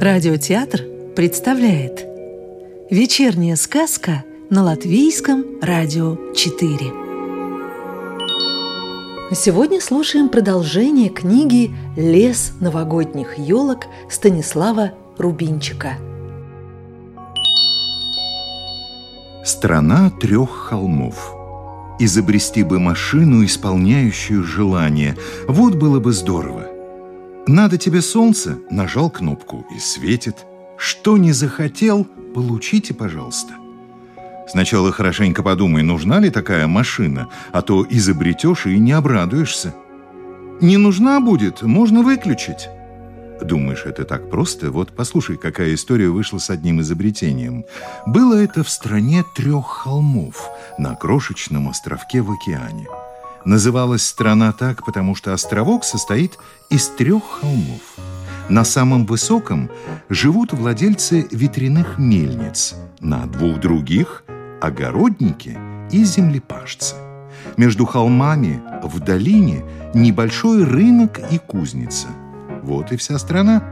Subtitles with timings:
[0.00, 0.84] Радиотеатр
[1.16, 2.06] представляет
[2.88, 6.78] Вечерняя сказка на Латвийском радио 4
[9.32, 15.94] Сегодня слушаем продолжение книги «Лес новогодних елок» Станислава Рубинчика.
[19.44, 21.34] Страна трех холмов.
[21.98, 25.16] Изобрести бы машину, исполняющую желание.
[25.48, 26.77] Вот было бы здорово
[27.48, 28.58] надо тебе солнце?
[28.70, 30.46] Нажал кнопку и светит.
[30.76, 33.54] Что не захотел, получите, пожалуйста.
[34.48, 39.74] Сначала хорошенько подумай, нужна ли такая машина, а то изобретешь и не обрадуешься.
[40.60, 42.68] Не нужна будет, можно выключить.
[43.42, 44.70] Думаешь, это так просто?
[44.70, 47.64] Вот послушай, какая история вышла с одним изобретением.
[48.06, 52.86] Было это в стране трех холмов на крошечном островке в океане.
[53.48, 56.38] Называлась страна так, потому что островок состоит
[56.68, 57.80] из трех холмов.
[58.50, 59.70] На самом высоком
[60.10, 64.24] живут владельцы ветряных мельниц, на двух других–
[64.60, 65.58] огородники
[65.90, 66.94] и землепашцы.
[67.56, 72.08] Между холмами в долине небольшой рынок и кузница.
[72.62, 73.64] Вот и вся страна.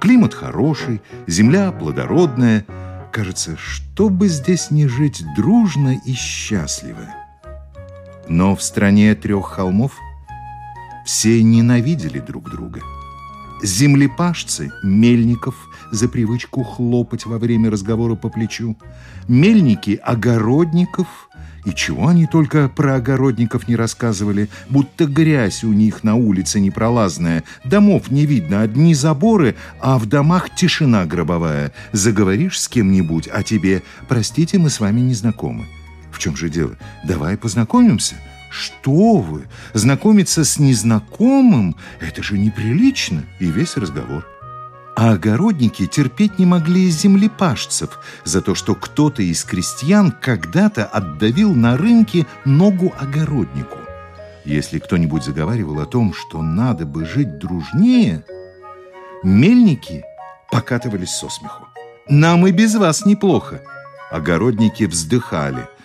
[0.00, 2.64] Климат хороший, земля плодородная.
[3.10, 7.02] Кажется, чтобы здесь не жить дружно и счастливо–
[8.28, 9.92] но в стране трех холмов
[11.04, 12.80] все ненавидели друг друга.
[13.62, 15.54] Землепашцы, мельников,
[15.90, 18.76] за привычку хлопать во время разговора по плечу,
[19.28, 21.30] мельники, огородников,
[21.64, 27.44] и чего они только про огородников не рассказывали, будто грязь у них на улице непролазная,
[27.64, 31.72] домов не видно, одни заборы, а в домах тишина гробовая.
[31.92, 35.66] Заговоришь с кем-нибудь, а тебе «простите, мы с вами не знакомы».
[36.16, 36.78] В чем же дело?
[37.04, 38.14] Давай познакомимся.
[38.48, 39.48] Что вы?
[39.74, 43.22] Знакомиться с незнакомым– это же неприлично.
[43.38, 44.26] И весь разговор.
[44.96, 51.76] А огородники терпеть не могли землепашцев за то, что кто-то из крестьян когда-то отдавил на
[51.76, 53.76] рынке ногу огороднику.
[54.46, 58.24] Если кто-нибудь заговаривал о том, что надо бы жить дружнее,
[59.22, 60.02] мельники
[60.50, 61.66] покатывались со смеху.
[62.08, 63.60] «Нам и без вас неплохо».
[64.10, 65.68] Огородники вздыхали–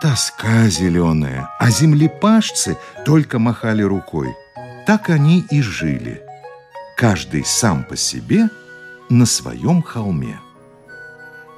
[0.00, 4.34] Тоска зеленая, а землепашцы только махали рукой.
[4.86, 6.22] Так они и жили.
[6.96, 8.48] Каждый сам по себе
[9.10, 10.40] на своем холме.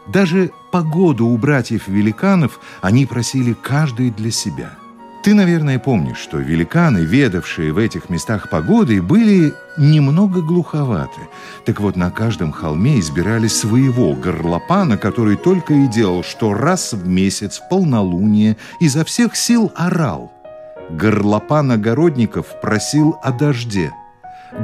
[0.09, 4.77] Даже погоду у братьев-великанов они просили каждый для себя–
[5.23, 11.21] ты, наверное, помнишь, что великаны, ведавшие в этих местах погодой, были немного глуховаты.
[11.65, 17.07] Так вот, на каждом холме избирали своего горлопана, который только и делал, что раз в
[17.07, 20.33] месяц в полнолуние изо всех сил орал.
[20.91, 23.93] Горлопан огородников просил о дожде,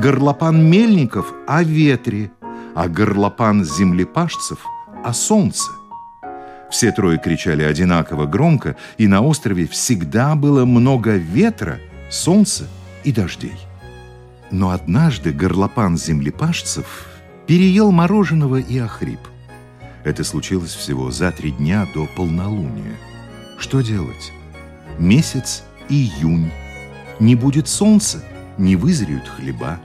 [0.02, 2.32] горлопан мельников– о ветре,
[2.74, 4.58] а горлопан землепашцев–
[5.04, 5.77] о солнце.
[6.70, 11.78] Все трое кричали одинаково громко, и на острове всегда было много ветра,
[12.10, 12.66] солнца
[13.04, 13.56] и дождей.
[14.50, 17.06] Но однажды горлопан землепашцев
[17.46, 19.20] переел мороженого и охрип.
[20.04, 22.96] Это случилось всего за три дня до полнолуния.
[23.58, 24.32] Что делать?
[24.98, 26.50] Месяц июнь.
[27.18, 28.22] Не будет солнца,
[28.58, 29.80] не вызреют хлеба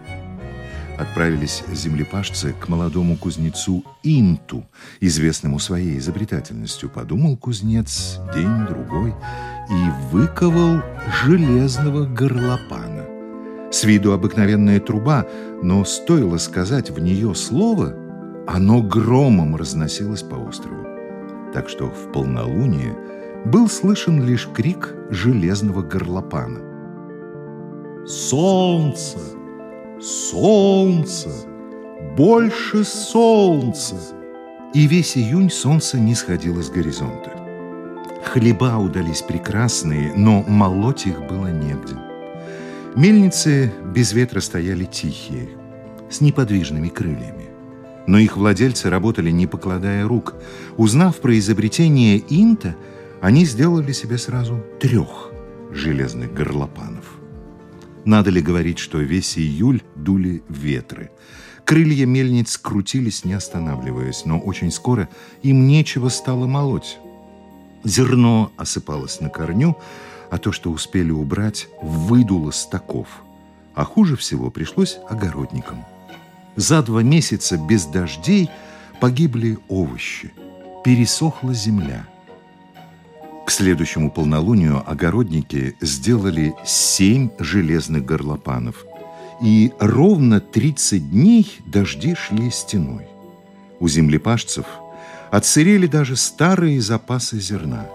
[0.97, 4.63] отправились землепашцы к молодому кузнецу Инту,
[4.99, 6.89] известному своей изобретательностью.
[6.89, 9.13] Подумал кузнец день-другой
[9.69, 10.81] и выковал
[11.23, 13.05] железного горлопана.
[13.71, 15.25] С виду обыкновенная труба,
[15.61, 17.95] но стоило сказать в нее слово,
[18.47, 20.85] оно громом разносилось по острову.
[21.53, 22.95] Так что в полнолуние
[23.45, 26.59] был слышен лишь крик железного горлопана.
[28.05, 29.17] «Солнце!»
[30.03, 31.29] Солнце!
[32.17, 33.95] Больше солнца!
[34.73, 37.31] И весь июнь солнце не сходило с горизонта.
[38.25, 41.95] Хлеба удались прекрасные, но молоть их было негде.
[42.97, 45.51] Мельницы без ветра стояли тихие,
[46.09, 47.45] с неподвижными крыльями.
[48.05, 50.35] Но их владельцы работали, не покладая рук.
[50.75, 52.75] Узнав про изобретение Инта,
[53.21, 55.31] они сделали себе сразу трех
[55.71, 57.22] железных горлопанов.
[58.05, 61.11] Надо ли говорить, что весь июль дули ветры.
[61.65, 65.07] Крылья мельниц крутились, не останавливаясь, но очень скоро
[65.41, 66.97] им нечего стало молоть.
[67.85, 69.77] Зерно осыпалось на корню,
[70.29, 73.07] а то, что успели убрать, выдуло с таков.
[73.75, 75.85] А хуже всего пришлось огородникам.
[76.55, 78.49] За два месяца без дождей
[78.99, 80.33] погибли овощи,
[80.83, 82.07] пересохла земля–
[83.45, 88.85] к следующему полнолунию огородники сделали семь железных горлопанов.
[89.41, 93.05] И ровно 30 дней дожди шли стеной.
[93.79, 94.65] У землепашцев
[95.29, 97.85] отсырели даже старые запасы зерна.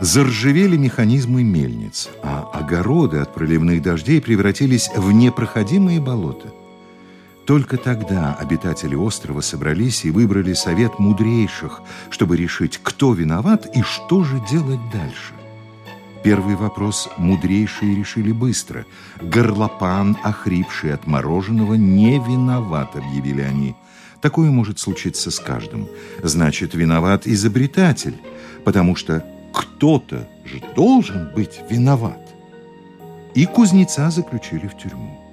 [0.00, 6.48] Заржавели механизмы мельниц, а огороды от проливных дождей превратились в непроходимые болота.
[7.46, 14.24] Только тогда обитатели острова собрались и выбрали совет мудрейших, чтобы решить, кто виноват и что
[14.24, 15.34] же делать дальше.
[16.22, 18.86] Первый вопрос мудрейшие решили быстро.
[19.20, 23.76] Горлопан, охрипший от мороженого, не виноват, объявили они.
[24.22, 25.86] Такое может случиться с каждым.
[26.22, 28.16] Значит, виноват изобретатель,
[28.64, 32.34] потому что кто-то же должен быть виноват.
[33.34, 35.23] И кузнеца заключили в тюрьму.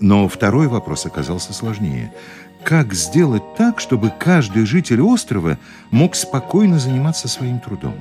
[0.00, 2.12] Но второй вопрос оказался сложнее.
[2.64, 5.58] Как сделать так, чтобы каждый житель острова
[5.90, 7.94] мог спокойно заниматься своим трудом?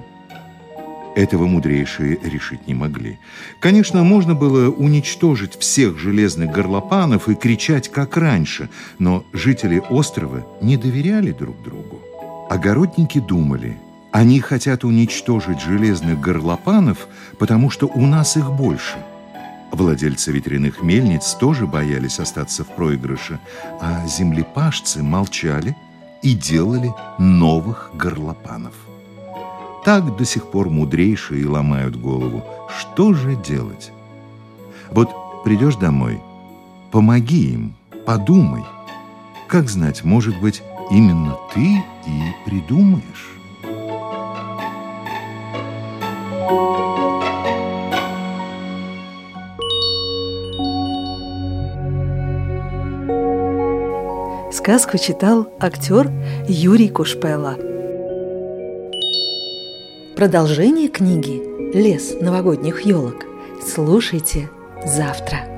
[1.15, 3.19] Этого мудрейшие решить не могли.
[3.59, 10.77] Конечно, можно было уничтожить всех железных горлопанов и кричать, как раньше, но жители острова не
[10.77, 12.01] доверяли друг другу.
[12.49, 13.77] Огородники думали,
[14.11, 17.07] они хотят уничтожить железных горлопанов,
[17.37, 18.97] потому что у нас их больше.
[19.81, 23.39] Владельцы ветряных мельниц тоже боялись остаться в проигрыше,
[23.81, 25.75] а землепашцы молчали
[26.21, 28.75] и делали новых горлопанов.
[29.83, 32.45] Так до сих пор мудрейшие ломают голову.
[32.77, 33.91] Что же делать?
[34.91, 35.09] Вот
[35.43, 36.21] придешь домой,
[36.91, 37.73] помоги им,
[38.05, 38.63] подумай.
[39.47, 40.61] Как знать, может быть,
[40.91, 43.31] именно ты и придумаешь.
[54.61, 56.11] Сказку читал актер
[56.47, 57.57] Юрий Кушпела.
[60.15, 61.41] Продолжение книги
[61.75, 63.25] «Лес новогодних елок»
[63.65, 64.51] слушайте
[64.85, 65.50] завтра.